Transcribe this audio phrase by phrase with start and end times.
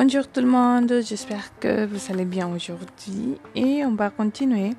[0.00, 4.70] Bonjour tout le monde, j'espère que vous allez bien aujourd'hui et on va continuer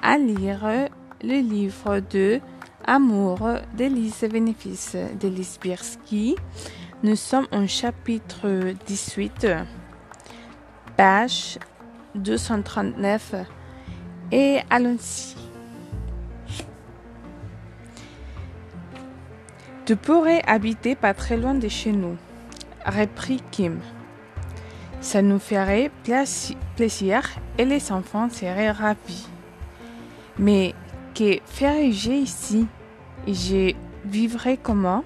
[0.00, 0.88] à lire
[1.20, 2.38] le livre de
[2.86, 3.40] Amour
[3.76, 6.36] d'Elise Bénéfice d'Elise Bierski.
[7.02, 9.48] Nous sommes au chapitre 18,
[10.96, 11.58] page
[12.14, 13.34] 239
[14.30, 15.34] et allons-y.
[19.86, 22.16] Tu pourrais habiter pas très loin de chez nous,
[22.86, 23.80] reprit Kim.
[25.06, 25.92] Ça nous ferait
[26.74, 27.22] plaisir
[27.58, 29.28] et les enfants seraient ravis.
[30.36, 30.74] Mais
[31.14, 32.66] que ferais-je ici?
[33.24, 33.72] Je
[34.04, 35.04] vivrai comment?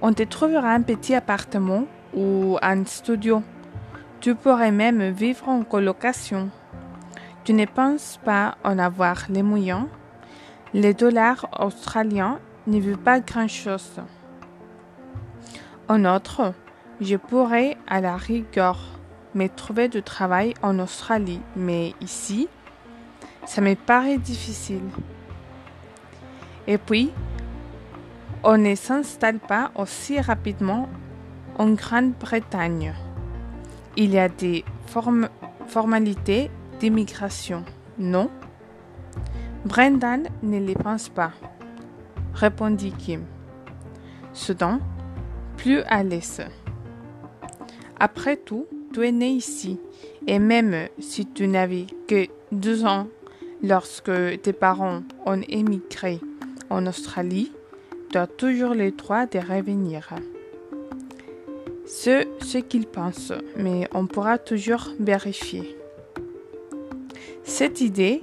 [0.00, 3.42] On te trouvera un petit appartement ou un studio.
[4.20, 6.50] Tu pourrais même vivre en colocation.
[7.42, 9.86] Tu ne penses pas en avoir les moyens?
[10.74, 14.00] Les dollars australiens ne veulent pas grand-chose.
[15.88, 16.54] En outre,
[17.00, 18.78] je pourrais à la rigueur
[19.34, 22.48] me trouver du travail en Australie, mais ici,
[23.44, 24.88] ça me paraît difficile.
[26.66, 27.12] Et puis,
[28.42, 30.88] on ne s'installe pas aussi rapidement
[31.58, 32.94] en Grande-Bretagne.
[33.96, 34.64] Il y a des
[35.66, 37.64] formalités d'immigration,
[37.98, 38.30] non?
[39.64, 41.32] Brendan ne les pense pas,
[42.34, 43.24] répondit Kim.
[44.32, 44.80] Soudain,
[45.56, 46.42] plus à l'aise.
[47.98, 49.78] Après tout, tu es né ici,
[50.26, 53.08] et même si tu n'avais que deux ans
[53.62, 54.12] lorsque
[54.42, 56.20] tes parents ont émigré
[56.68, 57.52] en Australie,
[58.10, 60.10] tu as toujours le droit de revenir.
[61.86, 65.76] C'est ce qu'ils pensent, mais on pourra toujours vérifier.
[67.44, 68.20] Cette idée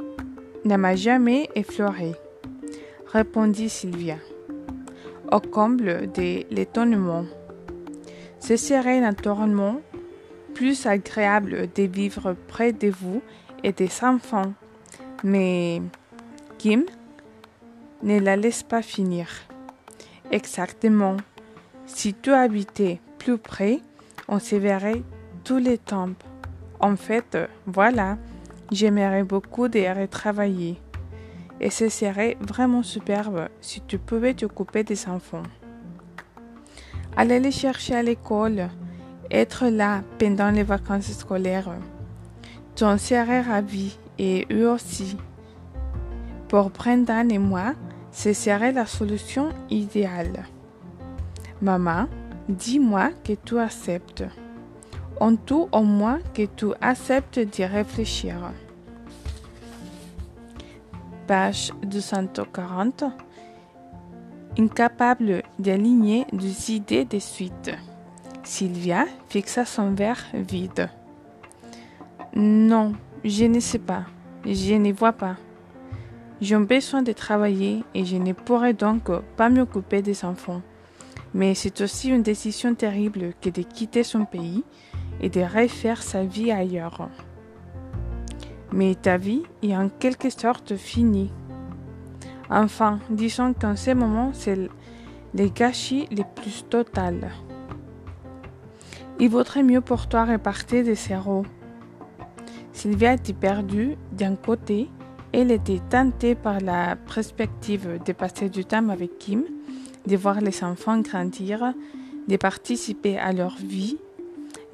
[0.65, 2.11] ne m'a jamais effleuré,
[3.07, 4.17] répondit Sylvia,
[5.31, 7.25] au comble de l'étonnement.
[8.45, 9.79] Ce serait naturellement
[10.53, 13.21] plus agréable de vivre près de vous
[13.63, 14.51] et des enfants.
[15.23, 15.81] Mais
[16.57, 16.83] Kim
[18.01, 19.29] ne la laisse pas finir.
[20.29, 21.15] Exactement.
[21.85, 23.79] Si tu habitais plus près,
[24.27, 25.03] on se verrait
[25.45, 26.11] tous les temps.
[26.81, 28.17] En fait, voilà,
[28.73, 30.81] j'aimerais beaucoup de retravailler.
[31.61, 35.43] Et ce serait vraiment superbe si tu pouvais t'occuper des enfants
[37.15, 38.69] aller les chercher à l'école,
[39.31, 41.71] être là pendant les vacances scolaires.
[42.75, 45.17] Tu en serais ravi et eux aussi.
[46.47, 47.73] Pour Brendan et moi,
[48.11, 50.45] ce serait la solution idéale.
[51.61, 52.07] Maman,
[52.47, 54.23] dis-moi que tu acceptes.
[55.19, 58.35] En tout au moins que tu acceptes d'y réfléchir.
[61.27, 63.05] Page 240
[64.57, 67.71] incapable d'aligner des idées de suite.
[68.43, 70.89] Sylvia fixa son verre vide.
[72.35, 72.93] Non,
[73.23, 74.05] je ne sais pas.
[74.45, 75.37] Je ne vois pas.
[76.41, 80.61] J'ai besoin de travailler et je ne pourrai donc pas m'occuper des enfants.
[81.33, 84.63] Mais c'est aussi une décision terrible que de quitter son pays
[85.21, 87.09] et de refaire sa vie ailleurs.
[88.71, 91.31] Mais ta vie est en quelque sorte finie.
[92.55, 97.31] Enfin, disons qu'en ce moment, c'est le gâchis le plus total.
[99.19, 101.47] Il vaudrait mieux pour toi repartir de zéro.
[102.71, 104.87] Sylvia était perdue d'un côté,
[105.31, 109.45] elle était tentée par la perspective de passer du temps avec Kim,
[110.05, 111.73] de voir les enfants grandir,
[112.27, 113.97] de participer à leur vie,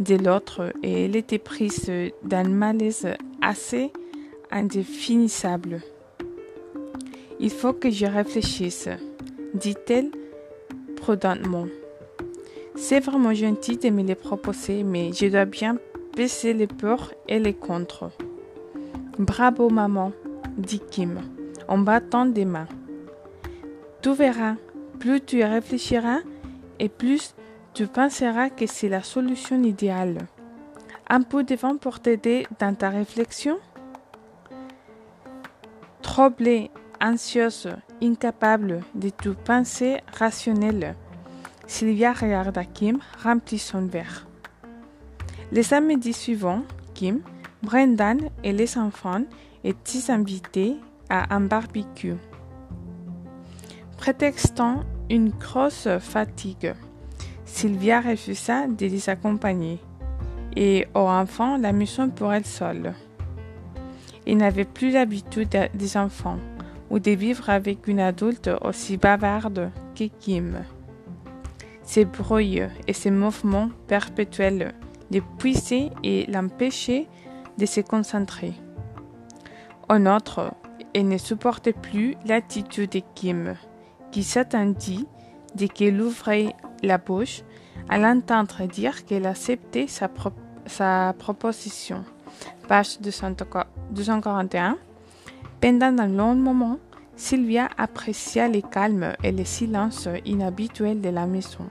[0.02, 1.90] de l'autre, elle était prise
[2.24, 3.08] d'un malaise
[3.42, 3.94] assez
[4.52, 5.82] indéfinissable.
[7.41, 8.89] Il faut que je réfléchisse,
[9.53, 10.12] dit-elle
[10.97, 11.68] prudentement.
[12.75, 15.77] C'est vraiment gentil de me les proposer, mais je dois bien
[16.18, 18.12] baisser les peurs et les contre.
[19.18, 20.12] Bravo, maman,
[20.57, 21.21] dit Kim,
[21.68, 22.68] en battant des mains.
[24.01, 24.56] Tu verras,
[25.00, 26.19] plus tu réfléchiras
[26.80, 27.36] et plus
[27.74, 30.27] tu penseras que c'est la solution idéale.
[31.09, 33.59] Un peu de vent pour t'aider dans ta réflexion?
[36.01, 36.69] Troublé
[37.01, 37.69] anxieuse,
[38.01, 40.96] incapable de tout penser rationnel.
[41.68, 44.28] Sylvia regarda Kim remplit son verre.
[45.51, 46.63] Les samedis suivants,
[46.94, 47.22] Kim,
[47.63, 49.24] Brendan et les enfants
[49.63, 50.78] étaient invités
[51.10, 52.16] à un barbecue.
[53.98, 56.74] Prétextant une grosse fatigue,
[57.46, 59.80] Sylvia refusa de les accompagner
[60.56, 62.94] et aux enfants la mission pour elle seule.
[64.25, 66.38] Il n'avait plus l'habitude des enfants
[66.89, 70.63] ou de vivre avec une adulte aussi bavarde que Kim.
[71.83, 74.74] Ses bruits et ses mouvements perpétuels
[75.12, 77.07] l'épuisaient et l'empêchaient
[77.57, 78.53] de se concentrer.
[79.89, 80.53] En outre,
[80.94, 83.56] elle ne supportait plus l'attitude de Kim,
[84.12, 85.07] qui s'attendit,
[85.56, 87.41] dès qu'elle ouvrait la bouche,
[87.89, 90.09] à l'entendre dire qu'elle acceptait sa,
[90.68, 92.03] sa proposition.
[92.68, 94.77] Page 241.
[95.62, 96.80] Pendant un long moment,
[97.18, 101.68] Sylvia apprécia le calme et le silence inhabituels de la maison.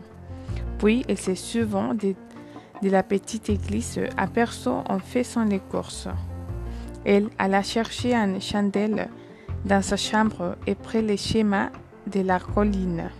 [0.79, 2.15] Puis elle se souvint de,
[2.83, 6.09] de, la petite église aperçue en faisant les courses.
[7.07, 9.09] Elle alla chercher une chandelle
[9.65, 11.71] dans sa chambre et prit le schéma
[12.07, 13.11] de la colline.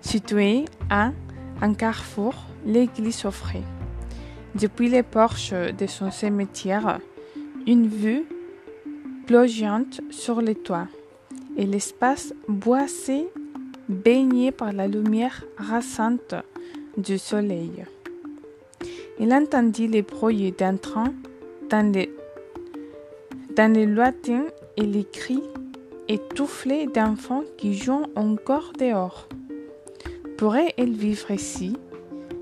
[0.00, 1.12] Située à
[1.60, 2.34] un carrefour,
[2.64, 3.64] l'église offrait,
[4.54, 7.00] depuis les porches de son cimetière,
[7.66, 8.24] une vue
[10.10, 10.88] sur les toits
[11.56, 13.28] et l'espace boissé
[13.88, 16.34] baigné par la lumière rasante
[16.96, 17.84] du soleil.
[19.20, 21.12] Il entendit les bruits d'un train
[21.68, 22.12] dans les,
[23.54, 24.46] dans les lointains
[24.76, 25.44] et les cris
[26.08, 29.28] étoufflés d'enfants qui jouent encore dehors.
[30.38, 31.76] Pourrait-elle vivre ici?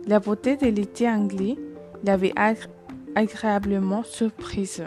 [0.07, 1.57] La beauté de l'été anglais
[2.03, 2.33] l'avait
[3.15, 4.85] agréablement surprise.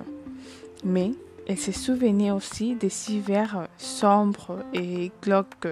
[0.83, 1.11] Mais
[1.51, 5.67] elle se souvenait aussi des hivers sombres et glauques,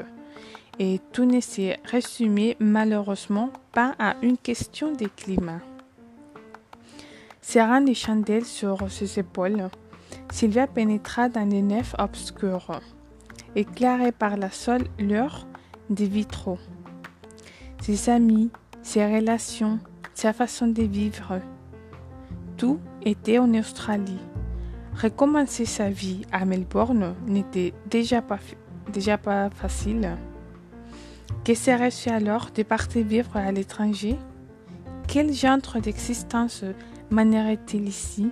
[0.77, 5.61] et tout ne s'est résumé malheureusement pas à une question de climat.
[7.39, 9.69] Serrant les chandelles sur ses épaules,
[10.33, 12.81] Sylvia pénétra dans les nefs obscures,
[13.55, 15.47] éclairées par la seule lueur
[15.89, 16.59] des vitraux
[17.81, 18.51] ses amis,
[18.81, 19.79] ses relations,
[20.13, 21.39] sa façon de vivre.
[22.57, 24.19] Tout était en Australie.
[25.01, 30.17] Recommencer sa vie à Melbourne n'était déjà pas, facile.
[31.45, 34.17] Que serait-ce alors de partir vivre à l'étranger?
[35.07, 36.65] Quel genre d'existence
[37.11, 38.29] mènerait-il ici?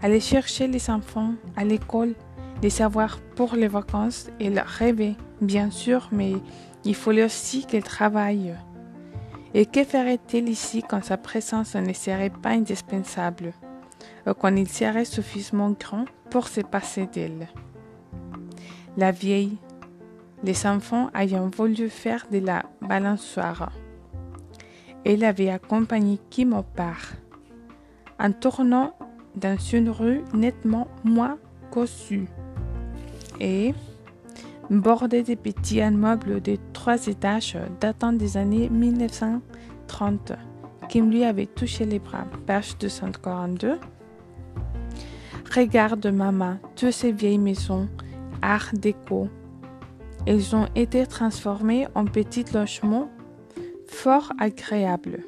[0.00, 2.14] Aller chercher les enfants à l'école,
[2.62, 6.36] les savoir pour les vacances et leur rêver, bien sûr, mais
[6.86, 8.54] il fallait aussi qu'elle travaille.
[9.52, 13.52] Et que ferait-elle ici quand sa présence ne serait pas indispensable,
[14.38, 17.48] quand il serait suffisamment grand pour se passer d'elle
[18.96, 19.58] La vieille,
[20.42, 23.72] les enfants ayant voulu faire de la balançoire.
[25.04, 27.12] Elle avait accompagné Kim au part,
[28.18, 28.94] en tournant
[29.34, 31.38] dans une rue nettement moins
[31.70, 32.26] cossue.
[33.40, 33.74] Et,
[34.70, 40.32] bordé de petits immeubles de trois étages datant des années 1930.
[40.88, 42.24] Kim lui avait touché les bras.
[42.46, 43.78] Page 242.
[45.54, 47.88] Regarde, maman, toutes ces vieilles maisons,
[48.42, 49.28] art déco.
[50.26, 53.10] Elles ont été transformées en petits logements
[53.86, 55.24] fort agréables.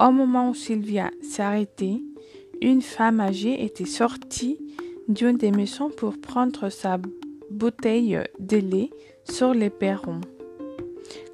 [0.00, 2.00] Au moment où Sylvia s'arrêtait,
[2.62, 4.58] une femme âgée était sortie
[5.08, 6.98] d'une des maisons pour prendre sa
[7.50, 8.90] bouteille de lait
[9.24, 10.20] sur les perrons.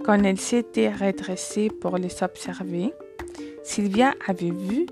[0.04, 2.92] Quand elle s'était redressée pour les observer,
[3.62, 4.86] Sylvia avait vu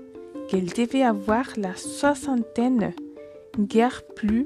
[0.47, 2.93] qu'elle devait avoir la soixantaine,
[3.59, 4.45] guère plus,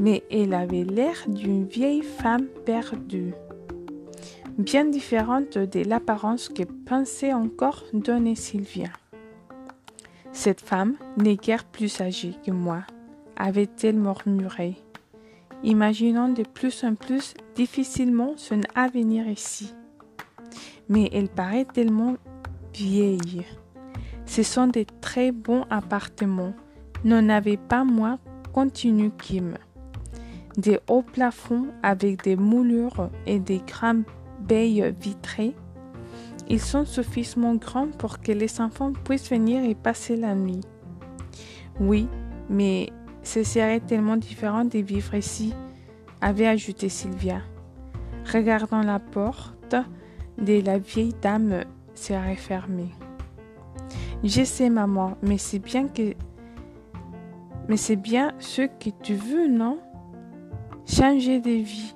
[0.00, 3.34] mais elle avait l'air d'une vieille femme perdue,
[4.58, 8.90] bien différente de l'apparence que pensait encore donner Sylvia.
[10.32, 12.80] Cette femme n'est guère plus âgée que moi,
[13.36, 14.76] avait-elle murmuré
[15.64, 19.74] imaginant de plus en plus difficilement son avenir ici.
[20.88, 22.16] Mais elle paraît tellement
[22.74, 23.44] vieille.
[24.26, 26.54] Ce sont de très bons appartements,
[27.04, 28.18] n'en avait pas moins,
[28.52, 29.54] continue Kim.
[30.56, 34.04] Des hauts plafonds avec des moulures et des grandes
[34.40, 35.54] baies vitrées.
[36.48, 40.60] Ils sont suffisamment grands pour que les enfants puissent venir y passer la nuit.
[41.80, 42.08] Oui,
[42.48, 42.90] mais
[43.22, 45.54] ce serait tellement différent de vivre ici,
[46.20, 47.40] avait ajouté Sylvia.
[48.32, 49.74] Regardant la porte
[50.38, 51.64] de la vieille dame
[51.94, 52.90] s'est refermée.
[54.24, 56.14] Je sais, maman, mais c'est bien que.
[57.68, 59.78] Mais c'est bien ce que tu veux, non?
[60.86, 61.94] Changer de vie.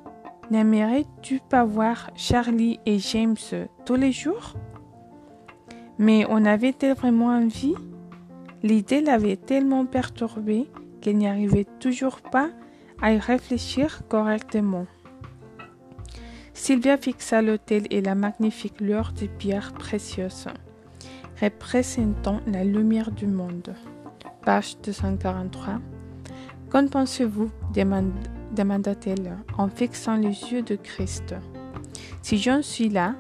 [0.51, 3.37] N'aimerais-tu pas voir Charlie et James
[3.87, 4.55] tous les jours?
[5.99, 7.75] Mais on avait-elle vraiment envie
[8.63, 10.71] L'idée l'avait tellement perturbée
[11.01, 12.51] qu'elle n'y arrivait toujours pas
[13.01, 14.87] à y réfléchir correctement.
[16.53, 20.49] Sylvia fixa l'autel et la magnifique lueur de pierres précieuses,
[21.41, 23.75] représentant la lumière du monde.
[24.45, 25.81] Page 243.
[26.71, 31.35] Qu'en pensez-vous demanda-t-elle en fixant les yeux de Christ?
[32.23, 33.15] Si j'en suis là,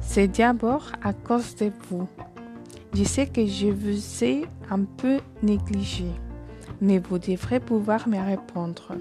[0.00, 2.08] c'est d'abord à cause de vous.
[2.94, 6.06] Je sais que je vous ai un peu négligé,
[6.80, 8.94] mais vous devrez pouvoir me répondre.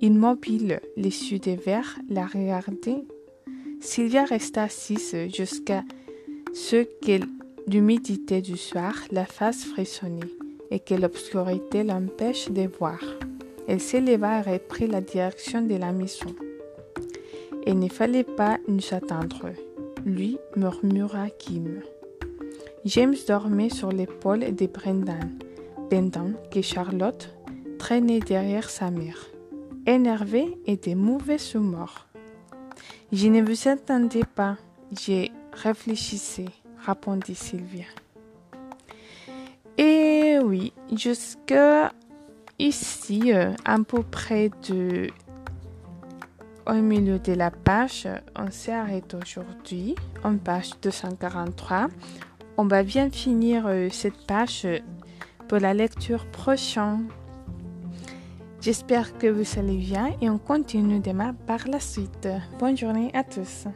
[0.00, 3.04] Immobile, les yeux de verre la regardaient.
[3.80, 5.82] Sylvia resta assise jusqu'à
[6.56, 7.20] ce que
[7.66, 10.24] l'humidité du soir la fasse frissonner
[10.70, 12.98] et que l'obscurité l'empêche de voir.
[13.68, 16.34] Elle s'éleva et reprit la direction de la maison.
[17.66, 19.50] Il ne fallait pas nous attendre,
[20.06, 21.82] lui murmura Kim.
[22.86, 25.38] James dormait sur l'épaule de Brendan,
[25.90, 27.36] pendant que Charlotte
[27.78, 29.26] traînait derrière sa mère
[29.86, 32.08] énervé et de mauvais humeur.
[33.12, 34.56] Je ne vous attendais pas,
[34.90, 35.30] j'ai
[35.62, 36.46] réfléchissé,
[36.86, 37.84] répondit Sylvia.
[39.78, 41.54] Et oui, jusque
[42.58, 45.08] ici, euh, à peu près de
[46.66, 49.94] au milieu de la page, on s'arrête aujourd'hui,
[50.24, 51.88] en page 243.
[52.56, 54.66] On va bien finir euh, cette page
[55.48, 57.06] pour la lecture prochaine.
[58.60, 62.28] J'espère que vous allez bien et on continue demain par la suite.
[62.58, 63.68] Bonne journée à tous.